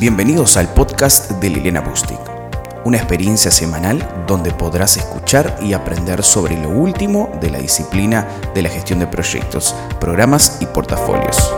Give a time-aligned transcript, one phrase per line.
[0.00, 2.18] Bienvenidos al podcast de Liliana Bustic,
[2.84, 8.26] una experiencia semanal donde podrás escuchar y aprender sobre lo último de la disciplina
[8.56, 11.48] de la gestión de proyectos, programas y portafolios.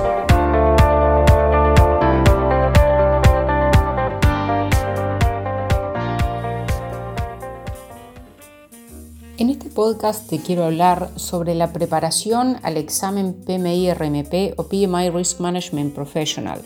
[9.39, 15.41] En este podcast te quiero hablar sobre la preparación al examen PMI-RMP o PMI Risk
[15.41, 16.61] Management Professional,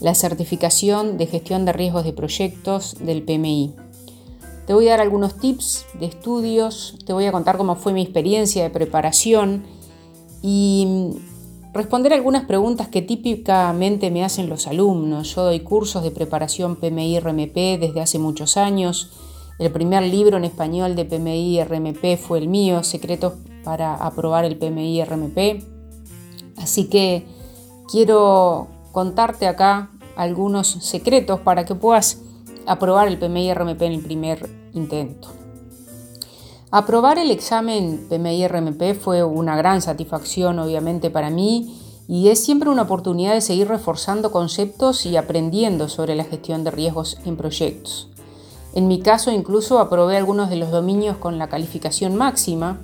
[0.00, 3.74] la certificación de gestión de riesgos de proyectos del PMI.
[4.66, 8.02] Te voy a dar algunos tips de estudios, te voy a contar cómo fue mi
[8.02, 9.64] experiencia de preparación
[10.42, 11.10] y
[11.72, 15.34] responder algunas preguntas que típicamente me hacen los alumnos.
[15.34, 19.10] Yo doy cursos de preparación PMI-RMP desde hace muchos años
[19.58, 24.58] el primer libro en español de PMI RMP fue el mío, Secretos para aprobar el
[24.58, 25.62] PMI RMP.
[26.56, 27.24] Así que
[27.90, 32.22] quiero contarte acá algunos secretos para que puedas
[32.64, 35.28] aprobar el PMI RMP en el primer intento.
[36.70, 42.70] Aprobar el examen PMI RMP fue una gran satisfacción obviamente para mí y es siempre
[42.70, 48.08] una oportunidad de seguir reforzando conceptos y aprendiendo sobre la gestión de riesgos en proyectos.
[48.74, 52.78] En mi caso incluso aprobé algunos de los dominios con la calificación máxima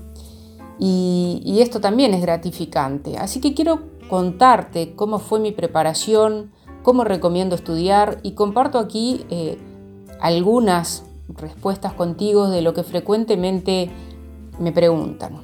[0.80, 3.19] y, esto también es gratificante.
[3.19, 3.80] Así que quiero
[4.11, 6.50] contarte cómo fue mi preparación,
[6.83, 9.56] cómo recomiendo estudiar y comparto aquí eh,
[10.20, 13.89] algunas respuestas contigo de lo que frecuentemente
[14.58, 15.41] me preguntan.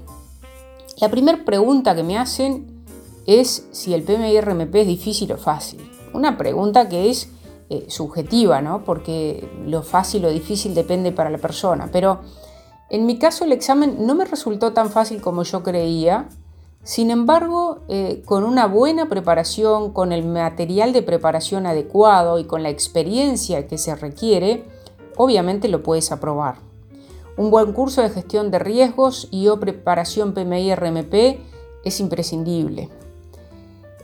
[1.00, 2.84] La primera pregunta que me hacen
[3.26, 5.80] es si el PMI-RMP es difícil o fácil.
[6.12, 7.30] Una pregunta que es
[7.68, 8.84] eh, subjetiva, ¿no?
[8.84, 11.88] porque lo fácil o difícil depende para la persona.
[11.92, 12.20] Pero
[12.90, 16.28] en mi caso el examen no me resultó tan fácil como yo creía.
[16.86, 22.62] Sin embargo, eh, con una buena preparación, con el material de preparación adecuado y con
[22.62, 24.62] la experiencia que se requiere,
[25.16, 26.58] obviamente lo puedes aprobar.
[27.36, 31.40] Un buen curso de gestión de riesgos y o preparación PMI-RMP
[31.84, 32.88] es imprescindible.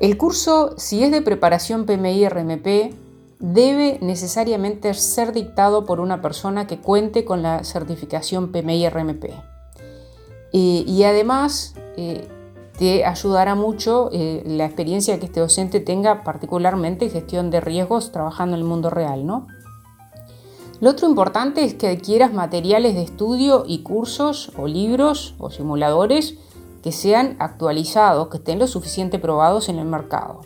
[0.00, 2.96] El curso, si es de preparación PMI-RMP,
[3.38, 9.26] debe necesariamente ser dictado por una persona que cuente con la certificación PMI-RMP.
[10.50, 12.26] y además eh,
[12.78, 18.12] te ayudará mucho eh, la experiencia que este docente tenga particularmente en gestión de riesgos
[18.12, 19.26] trabajando en el mundo real.
[19.26, 19.46] ¿no?
[20.80, 26.38] Lo otro importante es que adquieras materiales de estudio y cursos o libros o simuladores
[26.82, 30.40] que sean actualizados, que estén lo suficiente probados en el mercado.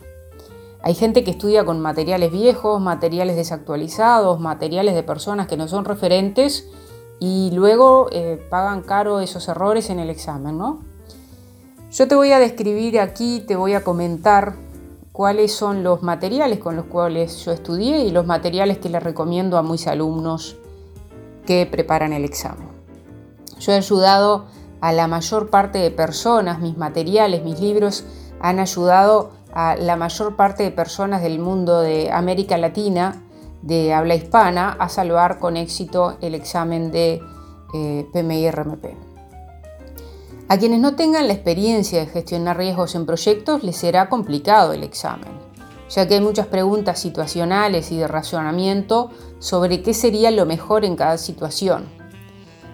[0.82, 5.84] Hay gente que estudia con materiales viejos, materiales desactualizados, materiales de personas que no son
[5.84, 6.68] referentes
[7.18, 10.80] y luego eh, pagan caro esos errores en el examen, ¿no?
[11.92, 14.54] Yo te voy a describir aquí, te voy a comentar
[15.12, 19.56] cuáles son los materiales con los cuales yo estudié y los materiales que les recomiendo
[19.56, 20.56] a mis alumnos
[21.46, 22.68] que preparan el examen.
[23.60, 24.46] Yo he ayudado
[24.80, 28.04] a la mayor parte de personas, mis materiales, mis libros
[28.40, 33.22] han ayudado a la mayor parte de personas del mundo de América Latina,
[33.62, 37.22] de habla hispana, a salvar con éxito el examen de
[37.72, 39.05] eh, PMI-RMP.
[40.48, 44.84] A quienes no tengan la experiencia de gestionar riesgos en proyectos les será complicado el
[44.84, 45.32] examen,
[45.88, 50.94] ya que hay muchas preguntas situacionales y de razonamiento sobre qué sería lo mejor en
[50.94, 51.86] cada situación.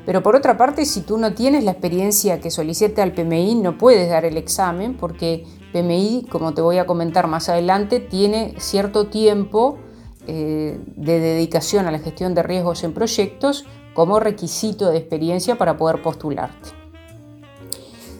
[0.05, 3.79] Pero por otra parte, si tú no tienes la experiencia que solicite al PMI, no
[3.79, 9.07] puedes dar el examen porque PMI, como te voy a comentar más adelante, tiene cierto
[9.07, 9.79] tiempo
[10.27, 15.79] eh, de dedicación a la gestión de riesgos en proyectos como requisito de experiencia para
[15.79, 16.82] poder postularte.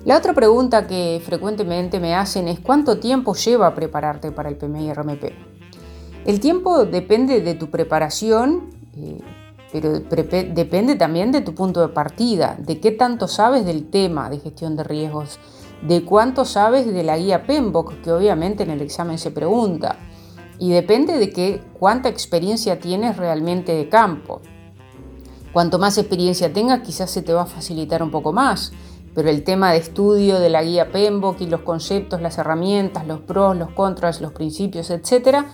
[0.05, 4.93] La otra pregunta que frecuentemente me hacen es ¿cuánto tiempo lleva prepararte para el PMI
[4.93, 5.25] RMP?
[6.25, 9.21] El tiempo depende de tu preparación, eh,
[9.73, 14.39] pero depende también de tu punto de partida, de qué tanto sabes del tema de
[14.39, 15.39] gestión de riesgos
[15.83, 19.99] de cuánto sabes de la guía PEMBOK, que obviamente en el examen se pregunta,
[20.59, 24.41] y depende de que, cuánta experiencia tienes realmente de campo.
[25.53, 28.73] Cuanto más experiencia tengas, quizás se te va a facilitar un poco más,
[29.15, 33.21] pero el tema de estudio de la guía PEMBOK y los conceptos, las herramientas, los
[33.21, 35.45] pros, los contras, los principios, etc.,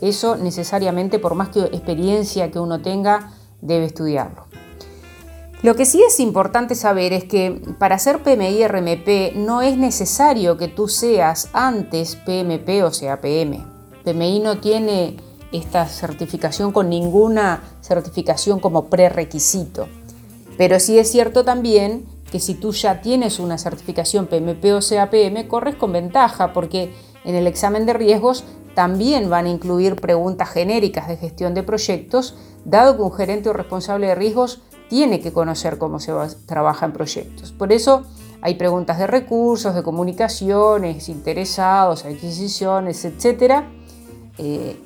[0.00, 4.46] eso necesariamente, por más que experiencia que uno tenga, debe estudiarlo.
[5.62, 10.58] Lo que sí es importante saber es que para hacer PMI RMP no es necesario
[10.58, 13.64] que tú seas antes PMP o sea PM.
[14.04, 15.16] PMI no tiene
[15.52, 19.88] esta certificación con ninguna certificación como prerequisito.
[20.58, 25.08] Pero sí es cierto también que si tú ya tienes una certificación PMP o sea
[25.08, 26.92] PM, corres con ventaja porque
[27.24, 28.42] en el examen de riesgos
[28.74, 32.34] también van a incluir preguntas genéricas de gestión de proyectos,
[32.64, 36.12] dado que un gerente o responsable de riesgos tiene que conocer cómo se
[36.44, 37.52] trabaja en proyectos.
[37.52, 38.02] Por eso
[38.40, 43.70] hay preguntas de recursos, de comunicaciones, interesados, adquisiciones, etcétera,
[44.38, 44.76] eh,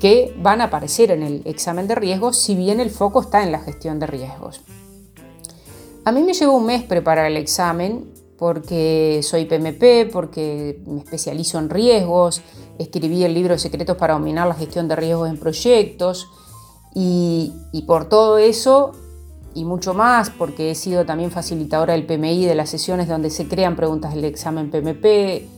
[0.00, 3.52] que van a aparecer en el examen de riesgos, si bien el foco está en
[3.52, 4.60] la gestión de riesgos.
[6.06, 8.08] A mí me llevó un mes preparar el examen
[8.38, 12.42] porque soy PMP, porque me especializo en riesgos,
[12.78, 16.28] escribí el libro Secretos para dominar la gestión de riesgos en proyectos
[16.94, 17.52] y,
[17.88, 18.92] por todo eso
[19.52, 23.48] y mucho más, porque he sido también facilitadora del PMI de las sesiones donde se
[23.48, 25.48] crean preguntas del examen PMP.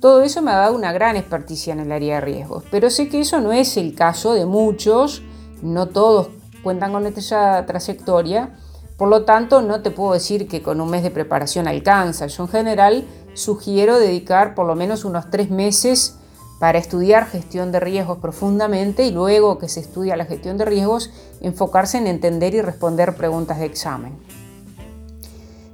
[0.00, 3.08] Todo eso me ha dado una gran experticia en el área de riesgos, pero sé
[3.08, 5.24] que eso no es el caso de muchos,
[5.62, 6.28] no todos
[6.62, 8.54] cuentan con esta trayectoria
[9.00, 12.26] por lo tanto, no te puedo decir que con un mes de preparación alcanza.
[12.26, 16.16] Yo en general sugiero dedicar por lo menos unos tres meses
[16.58, 21.10] para estudiar gestión de riesgos profundamente y luego que se estudia la gestión de riesgos,
[21.40, 24.18] enfocarse en entender y responder preguntas de examen.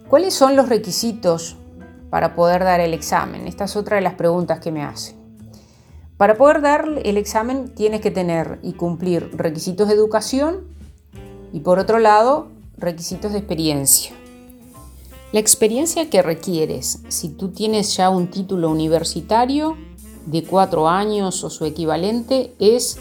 [0.08, 1.56] ¿Cuáles son los requisitos
[2.10, 3.48] para poder dar el examen?
[3.48, 5.16] Esta es otra de las preguntas que me hacen.
[6.16, 10.60] Para poder dar el examen tienes que tener y cumplir requisitos de educación
[11.52, 14.12] y por otro lado requisitos de experiencia.
[15.32, 19.76] La experiencia que requieres, si tú tienes ya un título universitario
[20.26, 22.98] de cuatro años o su equivalente, es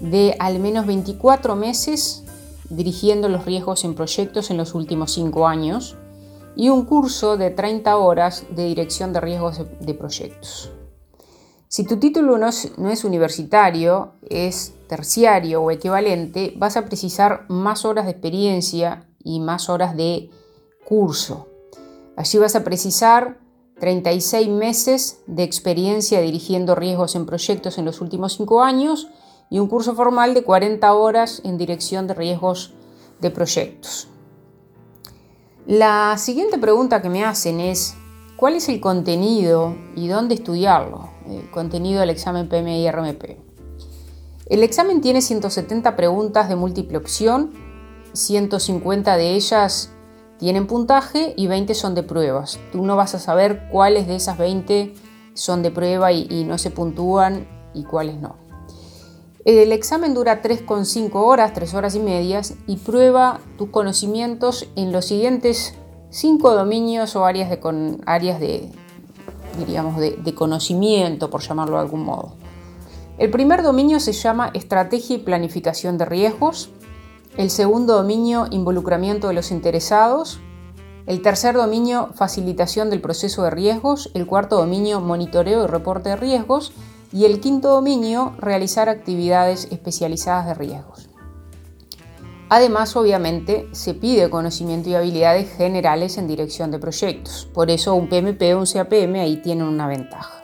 [0.00, 2.22] de al menos 24 meses
[2.70, 5.96] dirigiendo los riesgos en proyectos en los últimos cinco años
[6.56, 10.70] y un curso de 30 horas de dirección de riesgos de proyectos.
[11.68, 18.06] Si tu título no es, universitario, es terciario o equivalente, vas a precisar más horas
[18.06, 20.30] de experiencia y más horas de
[20.84, 21.48] curso.
[22.16, 23.38] Allí vas a precisar
[23.80, 29.08] 36 meses de experiencia dirigiendo riesgos en proyectos en los últimos 5 años
[29.50, 32.72] y un curso formal de 40 horas en dirección de riesgos
[33.20, 34.08] de proyectos.
[35.66, 37.96] La siguiente pregunta que me hacen es,
[38.36, 41.10] ¿cuál es el contenido y dónde estudiarlo?
[41.28, 43.45] El contenido del examen PMI RMP.
[44.46, 47.66] El examen tiene 170 preguntas de múltiple opción
[48.16, 49.90] 150 de ellas
[50.38, 52.58] tienen puntaje y 20 son de pruebas.
[52.72, 54.94] Tú no vas a saber cuáles de esas 20
[55.34, 58.36] son de prueba y, no se puntúan y cuáles no.
[59.44, 65.04] El examen dura 3,5 horas, 3 horas y medias, y prueba tus conocimientos en los
[65.04, 65.74] siguientes
[66.10, 68.72] 5 dominios o áreas de,
[70.34, 72.45] conocimiento, por llamarlo de algún modo.
[73.18, 76.68] El primer dominio se llama Estrategia y Planificación de Riesgos.
[77.38, 80.38] El segundo dominio, involucramiento de los interesados.
[81.06, 84.10] El tercer dominio, facilitación del proceso de riesgos.
[84.12, 86.74] El cuarto dominio, monitoreo y reporte de riesgos.
[87.10, 91.08] Y el quinto dominio, realizar actividades especializadas de riesgos.
[92.50, 97.48] Además, obviamente, se pide conocimiento y habilidades generales en dirección de proyectos.
[97.54, 100.35] Por eso un PMP o un CAPM ahí tienen una ventaja.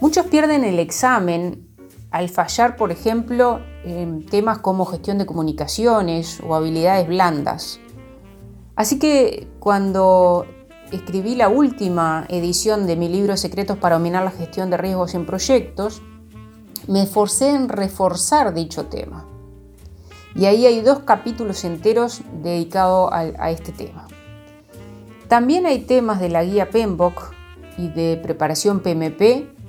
[0.00, 1.68] Muchos pierden el examen
[2.10, 7.80] al fallar, por ejemplo, en temas como gestión de comunicaciones o habilidades blandas.
[8.76, 10.46] Así que cuando
[10.90, 15.26] escribí la última edición de mi libro Secretos para dominar la gestión de riesgos en
[15.26, 16.02] proyectos,
[16.86, 19.26] me esforcé en reforzar dicho tema.
[20.34, 24.06] Y ahí hay dos capítulos enteros dedicados a, este tema.
[25.28, 27.34] También hay temas de la guía PMBOK
[27.76, 29.59] y de preparación PMP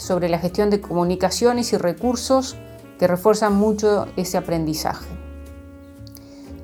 [0.00, 2.56] sobre la gestión de comunicaciones y recursos
[2.98, 5.06] que refuerzan mucho ese aprendizaje.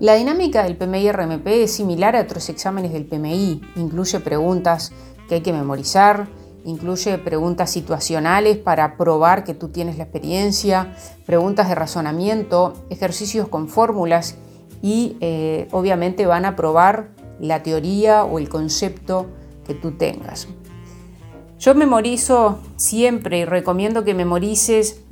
[0.00, 4.92] La dinámica del PMI-RMP es similar a otros exámenes del PMI, incluye preguntas
[5.28, 6.28] que hay que memorizar,
[6.64, 13.68] incluye preguntas situacionales para probar que tú tienes la experiencia, preguntas de razonamiento, ejercicios con
[13.68, 14.36] fórmulas
[14.82, 19.26] y eh, obviamente van a probar la teoría o el concepto
[19.66, 20.48] que tú tengas.
[21.58, 25.02] Yo memorizo siempre y recomiendo que memorices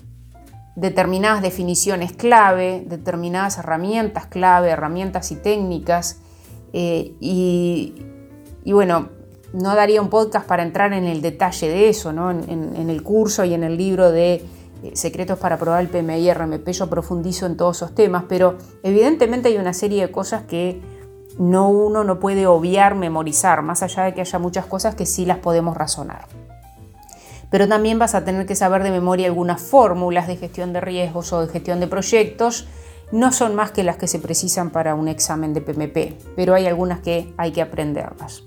[0.76, 6.18] determinadas definiciones clave, determinadas herramientas clave, herramientas y técnicas.
[6.72, 7.94] Eh, y,
[8.66, 9.08] bueno,
[9.52, 12.30] no daría un podcast para entrar en el detalle de eso, ¿no?
[12.30, 14.42] en, el curso y en el libro de
[14.82, 19.48] eh, Secretos para probar el PMI RMP yo profundizo en todos esos temas, pero evidentemente
[19.48, 20.82] hay una serie de cosas que
[21.38, 25.26] no uno no puede obviar memorizar, más allá de que haya muchas cosas que sí
[25.26, 26.26] las podemos razonar.
[27.50, 31.32] Pero también vas a tener que saber de memoria algunas fórmulas de gestión de riesgos
[31.32, 32.66] o de gestión de proyectos.
[33.12, 36.66] No son más que las que se precisan para un examen de PMP, pero hay
[36.66, 38.42] algunas que hay que aprenderlas.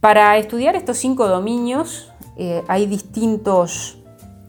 [0.00, 3.98] Para estudiar estos cinco dominios eh, hay distintos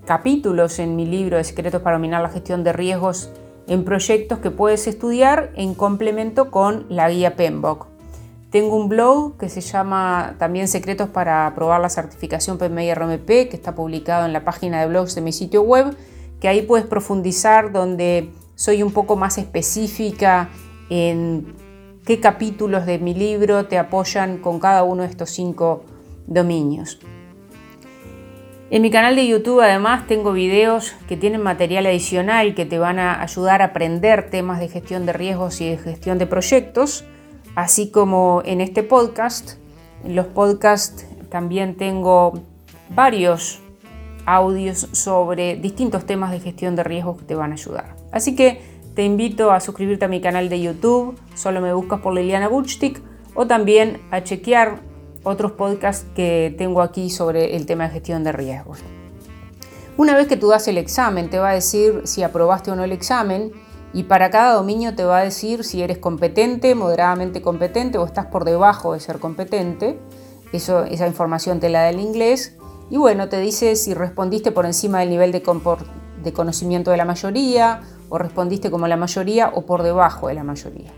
[0.06, 3.30] capítulos en mi libro de Secretos para dominar la gestión de riesgos
[3.68, 7.88] en proyectos que puedes estudiar en complemento con la guía PMBOK.
[8.50, 13.54] Tengo un blog que se llama también Secretos para aprobar la certificación PMI RMP, que
[13.54, 15.96] está publicado en la página de blogs de mi sitio web,
[16.40, 20.50] que ahí puedes profundizar donde soy un poco más específica
[20.90, 21.56] en
[22.06, 25.84] qué capítulos de mi libro te apoyan con cada uno de estos cinco
[26.28, 27.00] dominios.
[28.74, 32.98] En mi canal de YouTube además tengo videos que tienen material adicional que te van
[32.98, 37.06] a ayudar a aprender temas de gestión de riesgos y de gestión de proyectos,
[37.54, 39.60] así como en este podcast.
[40.04, 42.34] En los podcasts también tengo
[42.90, 43.62] varios
[44.26, 47.96] audios sobre distintos temas de gestión de riesgos que te van a ayudar.
[48.12, 48.60] Así que
[48.96, 53.04] te invito a suscribirte a mi canal de YouTube, solo me buscas por Liliana Buchtik,
[53.36, 54.80] o también a chequear
[55.24, 58.80] otros podcasts que tengo aquí sobre el tema de gestión de riesgos.
[59.96, 62.84] Una vez que tú das el examen, te va a decir si aprobaste o no
[62.84, 63.52] el examen
[63.94, 68.26] y para cada dominio te va a decir si eres competente, moderadamente competente o estás
[68.26, 70.00] por debajo de ser competente.
[70.52, 72.58] Esa información te la da el inglés.
[72.90, 77.82] Y bueno, te dice si respondiste por encima del nivel de conocimiento de la mayoría
[78.10, 80.92] o respondiste como la mayoría o por debajo de la mayoría.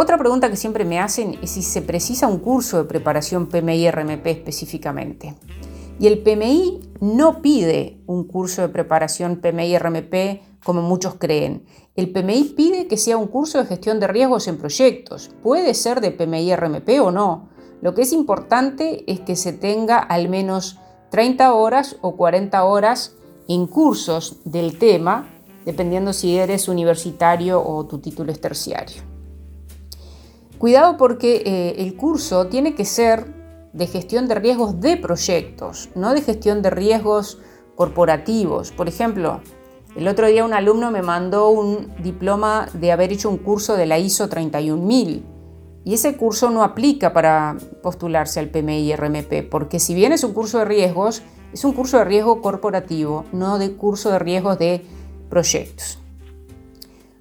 [0.00, 4.24] Otra pregunta que siempre me hacen es si se precisa un curso de preparación PMI-RMP
[4.28, 5.34] específicamente.
[5.98, 11.64] Y el PMI no pide un curso de preparación PMI-RMP como muchos creen.
[11.96, 15.32] El PMI pide que sea un curso de gestión de riesgos en proyectos.
[15.42, 17.48] Puede ser de PMI-RMP o no.
[17.82, 20.78] Lo que es importante es que se tenga al menos
[21.10, 23.16] 30 horas o 40 horas
[23.48, 25.28] en cursos del tema,
[25.64, 29.17] dependiendo si eres universitario o tu título es terciario.
[30.58, 33.32] Cuidado porque eh, el curso tiene que ser
[33.72, 37.38] de gestión de riesgos de proyectos, no de gestión de riesgos
[37.76, 38.72] corporativos.
[38.72, 39.40] Por ejemplo,
[39.94, 43.86] el otro día un alumno me mandó un diploma de haber hecho un curso de
[43.86, 45.24] la ISO 31000
[45.84, 50.32] y ese curso no aplica para postularse al PMI RMP, porque si bien es un
[50.32, 51.22] curso de riesgos,
[51.52, 54.84] es un curso de riesgo corporativo, no de curso de riesgos de
[55.30, 56.00] proyectos.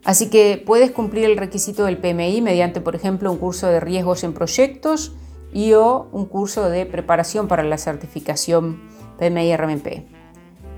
[0.08, 4.24] Así que puedes cumplir el requisito del PMI mediante, por ejemplo, un curso de riesgos
[4.24, 5.12] en proyectos
[5.52, 8.80] y o un curso de preparación para la certificación
[9.20, 10.08] PMI-RMP.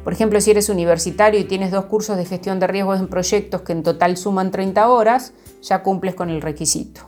[0.04, 3.62] Por ejemplo, si eres universitario y tienes dos cursos de gestión de riesgos en proyectos
[3.62, 7.02] que en total suman 30 horas, ya cumples con el requisito.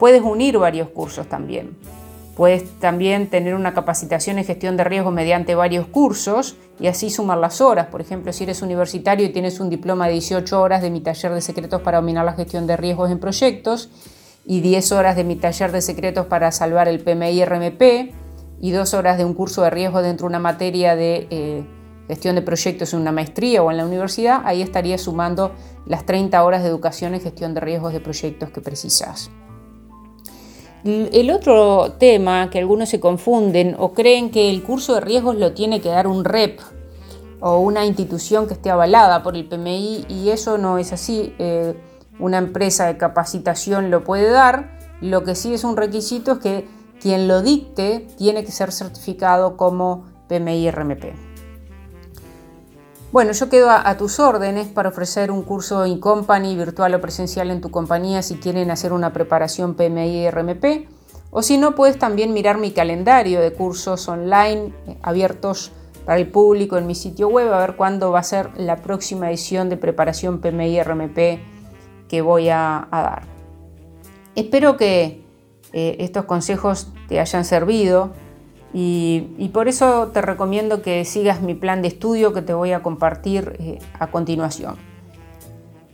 [0.00, 1.76] Puedes unir varios cursos también.
[2.36, 7.36] Puedes también tener una capacitación en gestión de riesgos mediante varios cursos y así sumar
[7.36, 7.88] las horas.
[7.88, 11.34] Por ejemplo, si eres universitario y tienes un diploma de 18 horas de mi taller
[11.34, 13.90] de secretos para dominar la gestión de riesgos en proyectos
[14.46, 18.14] y 10 horas de mi taller de secretos para salvar el PMI RMP
[18.60, 21.66] y 2 horas de un curso de riesgo dentro de una materia de eh,
[22.08, 25.52] gestión de proyectos en una maestría o en la universidad, ahí estarías sumando
[25.86, 29.30] las 30 horas de educación en gestión de riesgos de proyectos que precisas.
[30.84, 35.52] El otro tema que algunos se confunden o creen que el curso de riesgos lo
[35.52, 36.58] tiene que dar un REP
[37.40, 41.34] o una institución que esté avalada por el PMI y eso no es así.
[41.38, 41.74] Eh,
[42.18, 44.78] una empresa de capacitación lo puede dar.
[45.00, 46.68] Lo que sí es un requisito es que
[47.00, 51.31] quien lo dicte tiene que ser certificado como PMI RMP.
[53.12, 57.50] Bueno, yo quedo a, tus órdenes para ofrecer un curso in company virtual o presencial
[57.50, 60.88] en tu compañía si quieren hacer una preparación PMI RMP.
[61.30, 65.72] O si no, puedes también mirar mi calendario de cursos online eh, abiertos
[66.06, 69.28] para el público en mi sitio web a ver cuándo va a ser la próxima
[69.28, 71.18] edición de preparación PMI RMP
[72.08, 73.24] que voy a, dar.
[74.34, 75.22] Espero que
[75.74, 78.14] eh, estos consejos te hayan servido
[78.74, 82.82] y, por eso te recomiendo que sigas mi plan de estudio que te voy a
[82.82, 84.76] compartir eh, a continuación.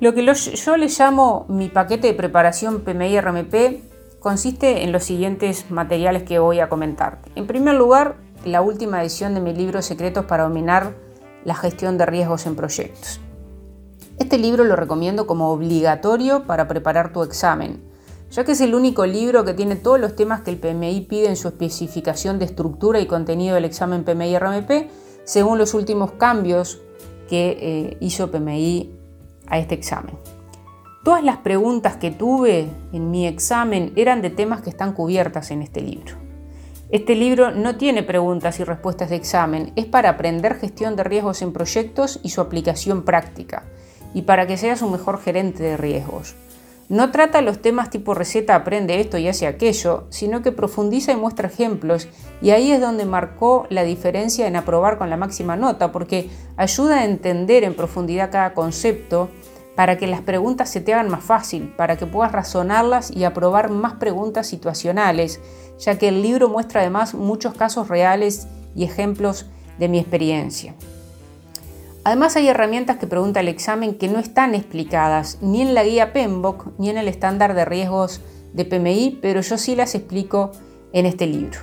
[0.00, 3.82] Lo que yo le llamo mi paquete de preparación PMI RMP
[4.20, 7.30] consiste en los siguientes materiales que voy a comentarte.
[7.34, 10.94] En primer lugar, la última edición de mi libro Secretos para dominar
[11.44, 13.20] la gestión de riesgos en proyectos.
[14.20, 17.87] Este libro lo recomiendo como obligatorio para preparar tu examen
[18.30, 21.28] ya que es el único libro que tiene todos los temas que el PMI pide
[21.28, 24.90] en su especificación de estructura y contenido del examen PMI-RMP,
[25.24, 26.80] según los últimos cambios
[27.28, 28.90] que eh, hizo PMI
[29.46, 30.16] a este examen.
[31.04, 35.62] Todas las preguntas que tuve en mi examen eran de temas que están cubiertas en
[35.62, 36.16] este libro.
[36.90, 41.42] Este libro no tiene preguntas y respuestas de examen, es para aprender gestión de riesgos
[41.42, 43.64] en proyectos y su aplicación práctica,
[44.14, 46.34] y para que seas un mejor gerente de riesgos.
[46.88, 51.16] No trata los temas tipo receta, aprende esto y hace aquello, sino que profundiza y
[51.16, 52.08] muestra ejemplos,
[52.40, 57.00] y ahí es donde marcó la diferencia en aprobar con la máxima nota, porque ayuda
[57.00, 59.28] a entender en profundidad cada concepto
[59.76, 63.70] para que las preguntas se te hagan más fácil, para que puedas razonarlas y aprobar
[63.70, 65.40] más preguntas situacionales,
[65.78, 69.44] ya que el libro muestra además muchos casos reales y ejemplos
[69.78, 70.74] de mi experiencia.
[72.08, 76.14] Además hay herramientas que pregunta el examen que no están explicadas ni en la guía
[76.14, 78.22] PMBOK ni en el estándar de riesgos
[78.54, 80.52] de PMI, pero yo sí las explico
[80.94, 81.60] en este libro.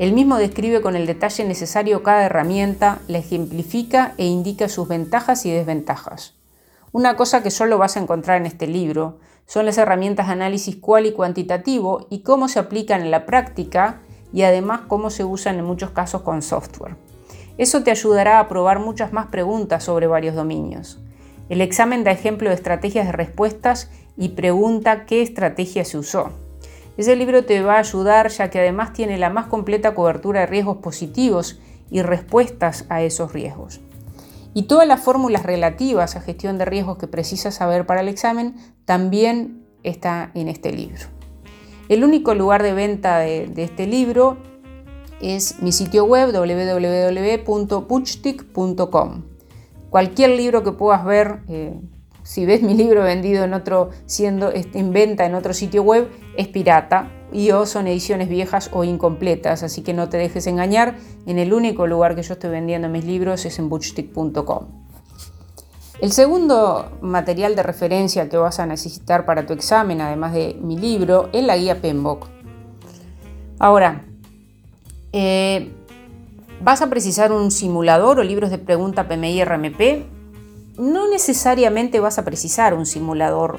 [0.00, 5.46] El mismo describe con el detalle necesario cada herramienta, la ejemplifica e indica sus ventajas
[5.46, 6.34] y desventajas.
[6.90, 10.74] Una cosa que solo vas a encontrar en este libro son las herramientas de análisis
[10.74, 14.00] cual y cuantitativo y cómo se aplican en la práctica
[14.32, 16.96] y además cómo se usan en muchos casos con software.
[17.62, 20.98] Eso te ayudará a probar muchas más preguntas sobre varios dominios.
[21.48, 26.32] El examen da ejemplo de estrategias de respuestas y pregunta qué estrategia se usó.
[26.96, 30.46] Ese libro te va a ayudar ya que además tiene la más completa cobertura de
[30.46, 33.80] riesgos positivos y respuestas a esos riesgos.
[34.54, 38.56] Y todas las fórmulas relativas a gestión de riesgos que precisas saber para el examen
[38.86, 41.06] también está en este libro.
[41.88, 44.36] El único lugar de venta de, de este libro
[45.22, 49.22] es mi sitio web www.puchtic.com.
[49.90, 51.80] Cualquier libro que puedas ver, eh,
[52.22, 56.48] si ves mi libro vendido en otro, siendo en venta en otro sitio web, es
[56.48, 60.96] pirata y o son ediciones viejas o incompletas, así que no te dejes engañar.
[61.26, 64.66] En el único lugar que yo estoy vendiendo mis libros es en butchtick.com.
[66.00, 70.76] El segundo material de referencia que vas a necesitar para tu examen, además de mi
[70.76, 72.26] libro, es la guía PMBOK.
[73.60, 74.04] Ahora,
[75.12, 75.72] eh,
[76.64, 80.06] ¿Vas a precisar un simulador o libros de pregunta PMI RMP?
[80.78, 83.58] No necesariamente vas a precisar un simulador,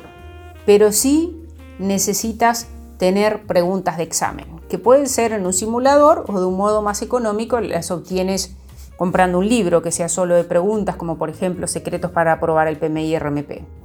[0.66, 1.38] pero sí
[1.80, 6.82] necesitas tener preguntas de examen, que pueden ser en un simulador o de un modo
[6.82, 8.56] más económico las obtienes
[8.96, 12.78] comprando un libro que sea solo de preguntas, como por ejemplo Secretos para aprobar el
[12.78, 13.83] PMI RMP.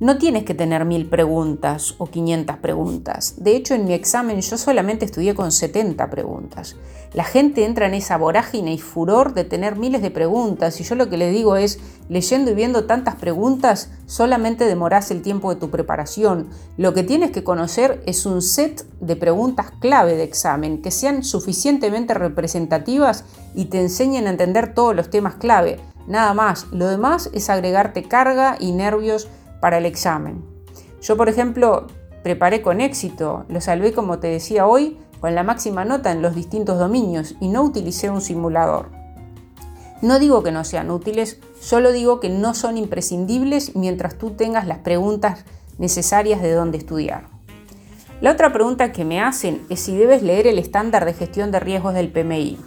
[0.00, 3.34] No tienes que tener mil preguntas o 500 preguntas.
[3.36, 6.76] De hecho, en mi examen yo solamente estudié con 70 preguntas.
[7.14, 10.94] La gente entra en esa vorágine y furor de tener miles de preguntas y yo
[10.94, 15.58] lo que le digo es, leyendo y viendo tantas preguntas, solamente demoras el tiempo de
[15.58, 16.48] tu preparación.
[16.76, 21.24] Lo que tienes que conocer es un set de preguntas clave de examen que sean
[21.24, 25.80] suficientemente representativas y te enseñen a entender todos los temas clave.
[26.06, 29.28] Nada más, lo demás es agregarte carga y nervios
[29.60, 30.44] para el examen.
[31.00, 31.86] Yo, por ejemplo,
[32.22, 36.34] preparé con éxito, lo salvé como te decía hoy, con la máxima nota en los
[36.34, 38.90] distintos dominios y no utilicé un simulador.
[40.00, 44.66] No digo que no sean útiles, solo digo que no son imprescindibles mientras tú tengas
[44.66, 45.44] las preguntas
[45.78, 47.26] necesarias de dónde estudiar.
[48.20, 51.60] La otra pregunta que me hacen es si debes leer el estándar de gestión de
[51.60, 52.58] riesgos del PMI.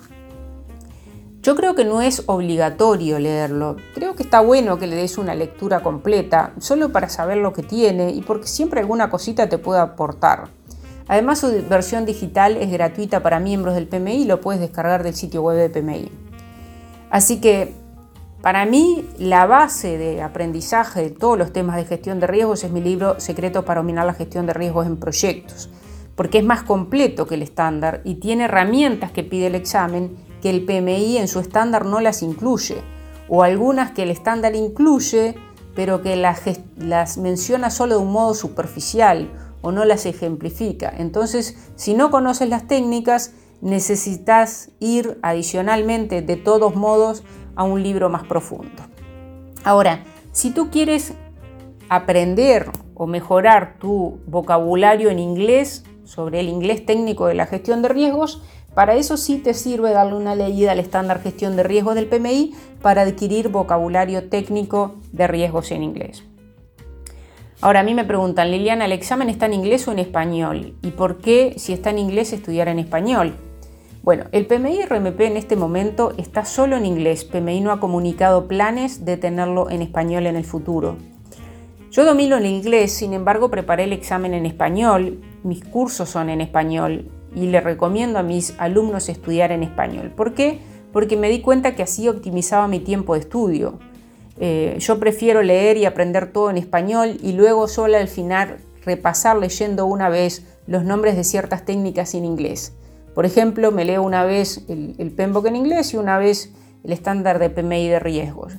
[1.41, 3.77] Yo creo que no es obligatorio leerlo.
[3.95, 7.63] Creo que está bueno que le des una lectura completa, solo para saber lo que
[7.63, 10.49] tiene y porque siempre alguna cosita te puede aportar.
[11.07, 15.15] Además, su versión digital es gratuita para miembros del PMI y lo puedes descargar del
[15.15, 16.11] sitio web de PMI.
[17.09, 17.73] Así que,
[18.43, 22.71] para mí, la base de aprendizaje de todos los temas de gestión de riesgos es
[22.71, 25.71] mi libro Secretos para dominar la gestión de riesgos en proyectos,
[26.15, 30.49] porque es más completo que el estándar y tiene herramientas que pide el examen que
[30.49, 32.83] el PMI en su estándar no las incluye,
[33.29, 35.35] o algunas que el estándar incluye,
[35.75, 39.29] pero que las, menciona solo de un modo superficial
[39.61, 40.93] o no las ejemplifica.
[40.97, 47.23] Entonces, si no conoces las técnicas, necesitas ir adicionalmente, de todos modos,
[47.55, 48.83] a un libro más profundo.
[49.63, 51.13] Ahora, si tú quieres
[51.89, 57.89] aprender o mejorar tu vocabulario en inglés sobre el inglés técnico de la gestión de
[57.89, 58.41] riesgos,
[58.73, 62.53] para eso sí te sirve darle una leída al estándar gestión de riesgos del PMI
[62.81, 66.23] para adquirir vocabulario técnico de riesgos en inglés.
[67.59, 70.73] Ahora a mí me preguntan, Liliana, ¿el examen está en inglés o en español?
[70.81, 73.35] ¿Y por qué si está en inglés estudiar en español?
[74.03, 77.23] Bueno, el PMI RMP en este momento está solo en inglés.
[77.23, 80.97] PMI no ha comunicado planes de tenerlo en español en el futuro.
[81.91, 86.39] Yo domino el inglés, sin embargo preparé el examen en español, mis cursos son en
[86.39, 90.11] español y le recomiendo a mis alumnos estudiar en español.
[90.15, 90.59] ¿Por qué?
[90.91, 93.79] Porque me di cuenta que así optimizaba mi tiempo de estudio.
[94.39, 99.37] Eh, yo prefiero leer y aprender todo en español y luego solo al final repasar
[99.37, 102.73] leyendo una vez los nombres de ciertas técnicas en inglés.
[103.13, 106.51] Por ejemplo, me leo una vez el, el PMBOK en inglés y una vez
[106.83, 108.53] el estándar de PMI de riesgos.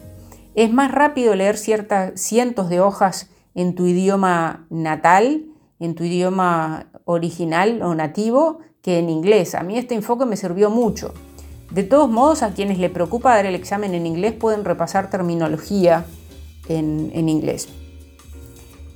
[0.54, 5.46] Es más rápido leer ciertas cientos de hojas en tu idioma natal,
[5.82, 9.54] en tu idioma original o nativo, que en inglés.
[9.54, 11.12] A mí este enfoque me sirvió mucho.
[11.70, 16.04] De todos modos, a quienes le preocupa dar el examen en inglés pueden repasar terminología
[16.68, 17.68] en, en inglés.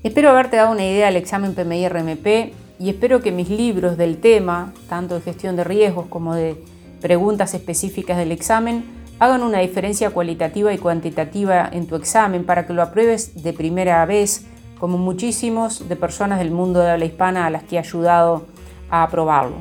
[0.02, 4.72] Espero haberte dado una idea del examen PMI-RMP y espero que mis libros del tema,
[4.88, 6.62] tanto de gestión de riesgos como de
[7.00, 8.84] preguntas específicas del examen,
[9.18, 14.04] hagan una diferencia cualitativa y cuantitativa en tu examen para que lo apruebes de primera
[14.04, 14.46] vez,
[14.78, 18.46] como muchísimos de personas del mundo de habla hispana a las que he ayudado
[18.90, 19.56] a aprobarlo.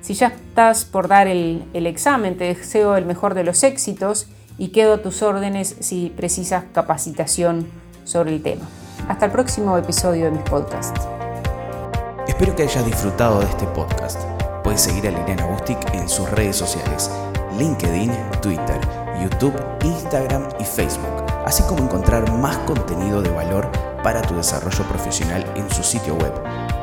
[0.00, 4.28] Si ya estás por dar el, el examen, te deseo el mejor de los éxitos
[4.58, 7.66] y quedo a tus órdenes si precisas capacitación
[8.04, 8.64] sobre el tema.
[9.08, 11.00] Hasta el próximo episodio de mis podcasts.
[12.26, 14.22] Espero que hayas disfrutado de este podcast.
[14.62, 17.10] Puedes seguir a Liliana Bustic en sus redes sociales,
[17.56, 18.80] LinkedIn, Twitter,
[19.22, 23.70] YouTube, Instagram y Facebook, así como encontrar más contenido de valor
[24.06, 26.32] para tu desarrollo profesional en su sitio web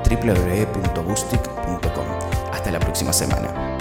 [0.09, 2.05] www.bustic.com.
[2.51, 3.72] Hasta la próxima semana.